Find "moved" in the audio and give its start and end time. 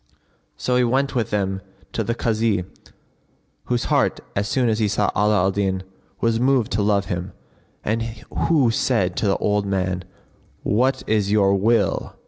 6.39-6.71